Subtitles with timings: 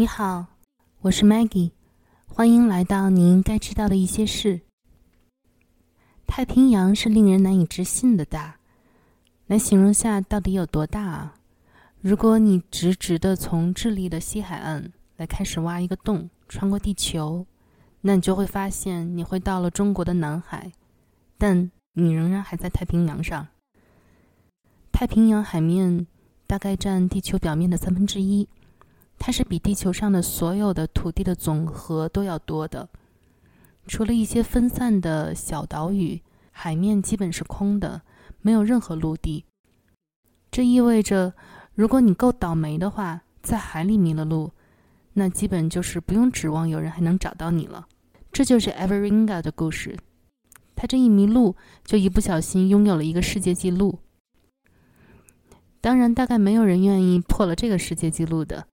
[0.00, 0.46] 你好，
[1.00, 1.72] 我是 Maggie，
[2.28, 4.60] 欢迎来到你应该知道的一些事。
[6.24, 8.60] 太平洋是令人难以置信的大，
[9.48, 11.34] 来形容下到底有多大啊？
[12.00, 17.44] 如果你直直的从智利的西海岸来开始挖一个洞，穿过地球，
[18.00, 20.70] 那你就会发现你会到了中国的南海，
[21.36, 23.48] 但你仍然还在太平洋上。
[24.92, 26.06] 太平洋海面
[26.46, 28.48] 大概占地球表面的三分之一，
[29.18, 32.88] 它是比地球上的所有的土地的总和都要多的。
[33.86, 36.22] 除了一些分散的小岛屿，
[36.52, 38.02] 海面基本是空的，
[38.40, 39.44] 没有任何陆地。
[40.50, 41.34] 这意味着，
[41.74, 44.52] 如果你够倒霉的话，在海里迷了路，
[45.14, 47.86] 那基本就是不用指望有人还能找到你了。
[48.30, 49.96] 这就是 Everinga 的故事。
[50.76, 53.98] 他这一迷路，就一不小心拥有了一个世界纪录。
[55.80, 58.66] 当然，大概没有人愿意破了这个世界纪录的。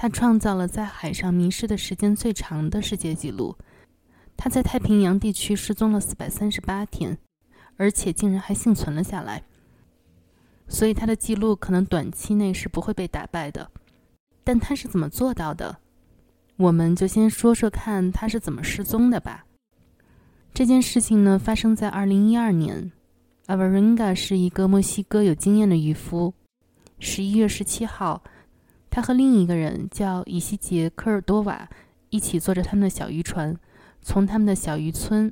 [0.00, 3.54] 他创造了在海上迷失的时间最长的世界纪录。
[4.34, 7.18] 他在太平洋地区失踪了四百三十八天，
[7.76, 9.42] 而且竟然还幸存了下来。
[10.66, 13.70] 所以他的记录可能短期内是不会被打败的。
[14.42, 15.76] 但他是怎么做到的？
[16.56, 19.44] 我们就先说说看他是怎么失踪的吧。
[20.54, 22.90] 这件事情呢，发生在二零一二年。
[23.48, 26.32] a v a r i n g a 是一个墨西哥有经验的渔夫。
[26.98, 28.22] 十一月十七号，
[28.90, 31.68] 他和另一个人叫以西杰科尔多瓦
[32.10, 33.56] 一起坐着他们的小渔船。
[34.02, 35.30] 从他们的小渔村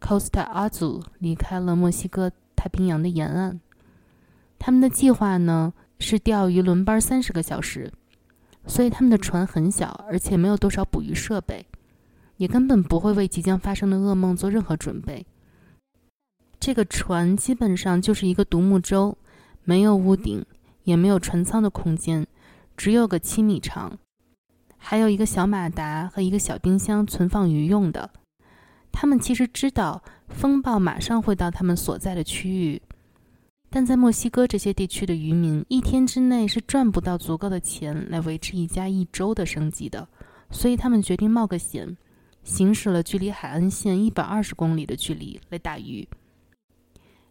[0.00, 3.60] Costa Azul 离开了墨西哥太平洋的沿岸。
[4.56, 7.92] 他们的计划呢是钓鱼轮班三十个小时，
[8.66, 11.66] 所以他们的船很小，而且没有多少捕鱼设备，
[12.36, 15.26] 也根本不会为即将发生的噩梦做任何准备。
[16.60, 19.18] 这个船基本上就是一个独木舟，
[19.64, 20.46] 没有屋顶，
[20.84, 22.24] 也没有船舱的空间，
[22.78, 23.98] 只有个七米长。
[24.76, 28.08] 还有一个小马达和一个小冰箱存放鱼用的。
[28.92, 32.80] 他们其实知道风暴马上会到他们所在的区域，
[33.68, 40.08] 但在墨西哥这些地区的渔民一天之内是赚不到足够的钱来维持一家一周的生计的，
[40.52, 41.96] 所以他们决定冒个险，
[42.44, 46.08] 行驶了距离海岸线一百二十公里的距离来打鱼。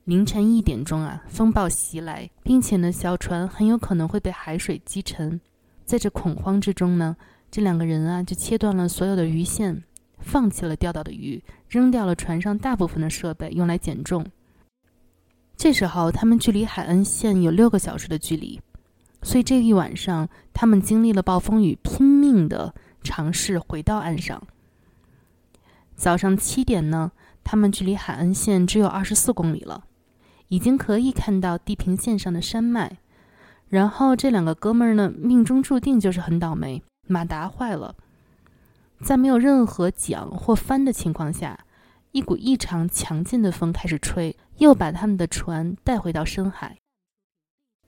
[0.07, 5.38] 凌晨一点钟啊，风暴袭来，并且呢，小船很有可能会被海水击沉。
[5.84, 7.18] 在这恐慌之中呢。
[7.51, 9.84] 这两个人啊，就切断了所有的鱼线，
[10.19, 14.25] 放弃了钓到的鱼，扔掉了船上大部分的设备，用来减重。
[15.57, 18.62] 这时候，他们距离海岸线有六个小时的距离，
[19.24, 24.41] 所以这一晚上，他们经历了暴风雨，拼命的尝试回到岸上。
[25.97, 27.12] 早上七点呢，
[27.44, 29.85] 他们距离海岸线只有二十四公里了，
[30.49, 32.97] 已经可以看到地平线上的山脉。
[33.69, 36.81] 然后，这两个哥们儿呢，命中注定就是很倒霉。
[37.07, 37.95] 马达坏了，
[39.01, 41.59] 在没有任何桨或帆的情况下，
[42.11, 46.77] 一股异常强劲的风开始吹，又把他们的船带回到深海。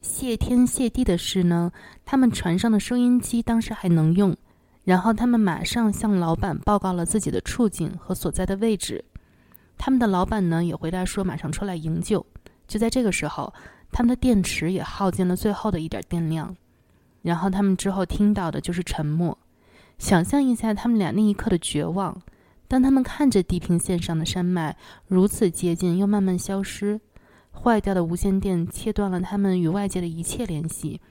[0.01, 1.71] 谢天谢地的是呢，
[2.05, 4.35] 他们船上的收音机当时还能用，
[4.83, 9.03] 然后他们马上向老板报告了自己的处境和所在的位置。
[9.77, 12.25] 他们的老板呢也回答说马上出来营救。
[12.69, 13.53] 就在这个时候，
[13.91, 16.56] 他们的电池也耗尽了最后的一点电量。
[17.22, 19.38] 然后他们之后听到的就是沉默。
[19.97, 22.22] 想象一下他们俩那一刻的绝望。
[22.69, 27.02] 当他们看着地平线上的山脉如此接近又慢慢消失，
[27.52, 31.01] 坏掉的无线电切断了他们与外界的一切联系，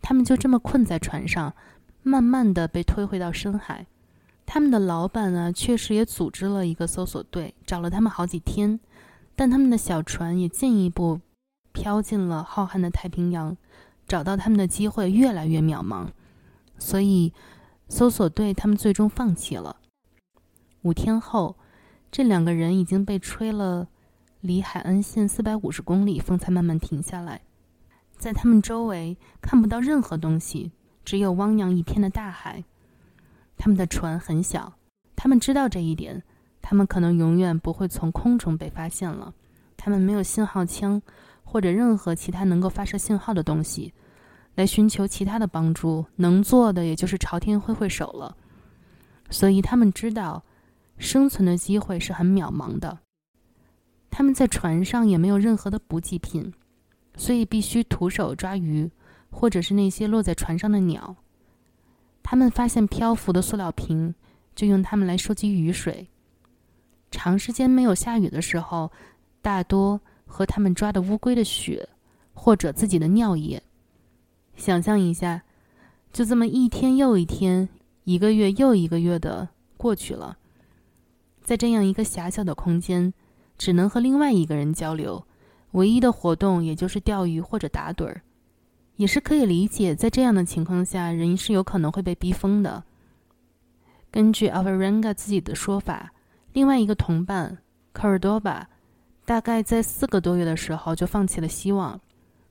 [0.00, 1.52] 他们就这么困在船上，
[2.04, 3.84] 慢慢的被推回到深海。
[4.46, 8.78] 他们的老板啊，确实也组织了一个搜索队，找了他们好几天，
[9.38, 11.20] 但他们的小船也进一步
[11.70, 13.56] 飘进了浩瀚的太平洋。
[14.08, 16.08] 找到他们的机会越来越渺茫，
[16.78, 17.34] 所以
[17.90, 19.76] 搜索队他们最终放弃了。
[20.80, 21.56] 五天后，
[22.10, 23.88] 这两个人已经被吹了
[24.40, 27.42] 离海岸线四百五十公里，风才慢慢停下来。
[28.16, 30.72] 在他们周围看不到任何东西，
[31.04, 32.64] 只有汪洋一片的大海。
[33.58, 34.78] 他们的船很小，
[35.14, 36.22] 他们知道这一点，
[36.68, 39.32] 他们可能永远不会从空中被发现了。
[39.78, 41.00] 他们没有信号枪。
[41.50, 43.94] 或者任何其他能够发射信号的东西，
[44.54, 48.36] 来寻求其他的帮助，能做的也就是朝天挥挥手了。
[49.30, 50.44] 所以他们知道，
[50.98, 52.98] 生存的机会是很渺茫的。
[54.10, 56.52] 他们在船上也没有任何的补给品，
[57.16, 58.90] 所以必须徒手抓鱼，
[59.30, 61.16] 或者是那些落在船上的鸟。
[62.22, 64.14] 他们发现漂浮的塑料瓶，
[64.54, 66.10] 就用它们来收集雨水。
[67.10, 68.90] 长时间没有下雨的时候，
[69.40, 70.00] 大多。
[70.30, 71.88] 和他们抓的乌龟的血，
[72.34, 73.62] 或者自己的尿液。
[74.56, 75.42] 想象一下，
[76.12, 77.66] 就这么一天又一天，
[78.04, 80.36] 一个月又一个月的过去了，
[81.42, 83.14] 在这样一个狭小的空间，
[83.56, 85.24] 只能和另外一个人交流，
[85.70, 88.20] 唯一的活动也就是钓鱼或者打盹儿，
[88.96, 92.84] 也是可以理解，在这样的情况下，人是有可能会被逼疯的。
[94.10, 96.12] 根据 a v a r a n g a 自己的说法，
[96.58, 97.58] 另外一个同伴
[97.92, 98.68] 科尔多巴，
[99.24, 102.00] 大概在四个多月的时候就放弃了希望，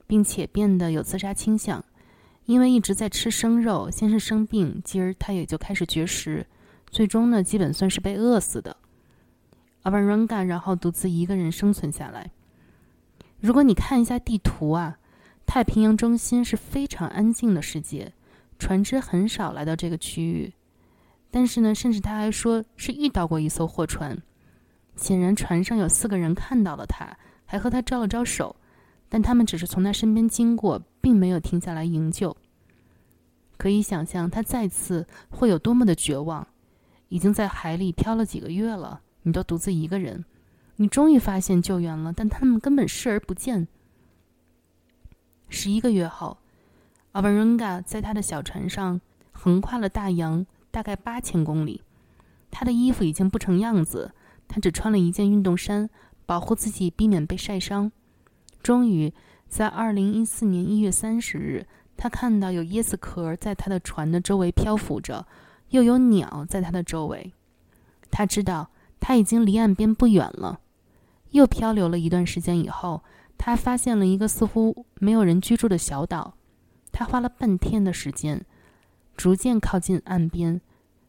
[0.06, 1.84] 并且变得有自杀倾向。
[2.46, 6.46] 因为一直在吃生肉，先是生病，继而他也就开始绝食，
[6.90, 8.78] 最终呢，基本算是被饿死的。
[9.82, 12.30] 阿巴伦嘎然后独自一个人生存下来。
[13.40, 14.96] 如果你看一下地图啊，
[15.44, 18.14] 太平洋中心是非常安静的世界，
[18.58, 20.54] 船只很少来到这个区域。
[21.30, 24.20] 但是呢，甚至他还说是遇到过一艘货船，
[24.96, 28.56] 显然船上有四个人看到了他，还和他招了招手。
[29.10, 32.36] 但他们只是从他身边经过，并没有停下来营救。
[33.56, 36.46] 可以想象他再次会有多么的绝望。
[37.08, 40.26] 已经在海里漂了几个月了，你都独自一个人，
[40.76, 43.66] 你终于发现救援了，但他们根本视而不见。
[45.48, 46.36] 十一个月后，
[47.12, 49.00] 阿巴伦嘎在他的小船上
[49.32, 51.82] 横跨了大洋，大概八千公里。
[52.50, 54.12] 他的衣服已经不成样子，
[54.46, 55.88] 他只穿了一件运动衫，
[56.24, 57.92] 保护自己避免被晒伤。
[58.62, 59.12] 终于，
[59.48, 61.66] 在二零一四年一月三十日，
[61.96, 65.26] 他看到有椰子壳在他的船的周围漂浮着，
[65.70, 67.32] 又有鸟在他的周围。
[68.10, 70.60] 他知道他已经离岸边不远了。
[71.32, 73.02] 又漂流了一段时间以后，
[73.36, 76.34] 他发现了一个似乎没有人居住的小岛。
[76.90, 78.44] 他花了半天的时间，
[79.18, 80.58] 逐渐靠近岸边。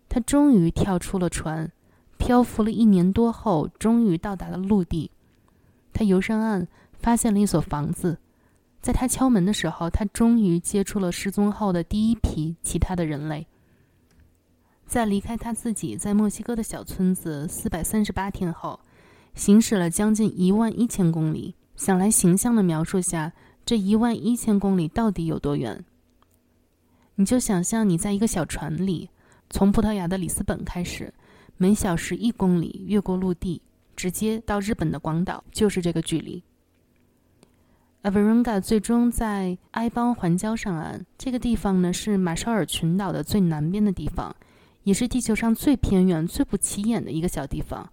[0.10, 1.72] 他终于跳出了船，
[2.18, 5.12] 漂浮了一年多后，终于到达了陆地。
[5.94, 6.68] 他游上岸。
[7.02, 8.18] 发现了一所房子，
[8.82, 13.48] 在他敲门的时候，他终于接触了失踪后的第一批其他的人类。
[14.86, 18.82] 在离开他自己在墨西哥的小村子四百三十八天后，
[19.34, 21.56] 行驶了将近一万一千公里。
[21.78, 23.32] 想来形象的描述下，
[23.66, 25.86] 这一万一千公里到底有多远？
[27.20, 29.10] 你就想象你在一个小船里，
[29.50, 31.14] 从葡萄牙的里斯本开始，
[31.58, 33.62] 每小时一公里越过陆地，
[33.94, 36.42] 直接到日本的广岛，就是这个距离。
[38.04, 41.06] a v a r a n g a 最终在埃邦环礁上岸。
[41.18, 44.34] 这个地方呢，是马绍尔群岛的最南边的地方，
[44.86, 47.92] 也是地球上最偏远、最不起眼的一个小地方。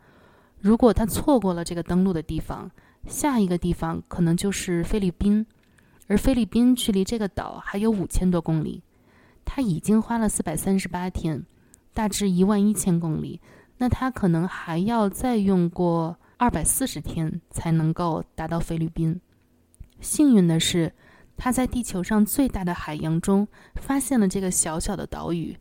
[0.60, 2.70] 如果他错过了这个登陆的地方，
[3.08, 5.44] 下一个地方可能就是菲律宾，
[6.06, 8.84] 而菲律宾距离这个岛还有五千多公里。
[9.46, 11.42] 他已经花了四百三十八天，
[11.94, 13.40] 大致一万一千公里，
[13.78, 19.18] 那他可能还要再用过二百四十天才能够达到菲律宾。
[20.00, 20.92] 幸运的是，
[21.36, 25.56] 他在地球上最大的海洋中发现了这个小小的岛屿，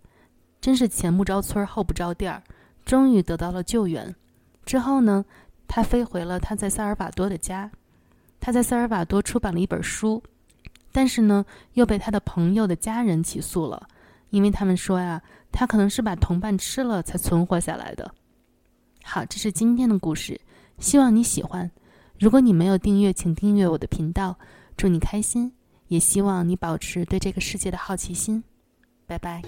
[0.59, 2.43] 真是前不着村后不着店儿，
[2.83, 4.13] 终于得到了救援。
[4.65, 5.23] 之后呢，
[5.67, 7.71] 他飞回了他在萨尔瓦多的家。
[8.41, 10.21] 他在萨尔瓦多出版了一本书，
[10.95, 13.89] 但是呢，又被他的朋友的家人起诉了，
[14.29, 15.21] 因为他们说呀，
[15.51, 18.15] 他可能是把同伴吃了才存活下来的。
[19.03, 20.39] 好，这是今天的故事，
[20.79, 21.69] 希望你喜欢。
[22.17, 24.37] 如果你没有订阅，请订阅我的频道。
[24.77, 25.51] 祝你开心，
[25.89, 28.41] 也希望你保持对这个世界的好奇心。
[29.05, 29.41] 拜拜。